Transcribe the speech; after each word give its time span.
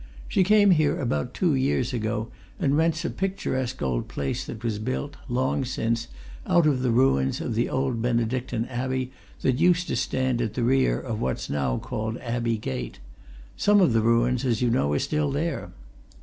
She 0.27 0.43
came 0.43 0.71
here 0.71 0.99
about 0.99 1.35
two 1.35 1.53
years 1.53 1.93
ago 1.93 2.29
and 2.59 2.75
rents 2.75 3.05
a 3.05 3.09
picturesque 3.11 3.83
old 3.83 4.07
place 4.07 4.43
that 4.47 4.63
was 4.63 4.79
built, 4.79 5.15
long 5.29 5.63
since, 5.63 6.07
out 6.47 6.65
of 6.65 6.81
the 6.81 6.89
ruins 6.89 7.39
of 7.39 7.53
the 7.53 7.69
old 7.69 8.01
Benedictine 8.01 8.65
Abbey 8.65 9.11
that 9.41 9.59
used 9.59 9.87
to 9.89 9.95
stand 9.95 10.41
at 10.41 10.55
the 10.55 10.63
rear 10.63 10.99
of 10.99 11.21
what's 11.21 11.51
now 11.51 11.77
called 11.77 12.17
Abbey 12.17 12.57
Gate 12.57 12.97
some 13.55 13.79
of 13.79 13.93
the 13.93 14.01
ruins, 14.01 14.43
as 14.43 14.59
you 14.59 14.71
know, 14.71 14.91
are 14.91 14.97
still 14.97 15.29
there. 15.31 15.71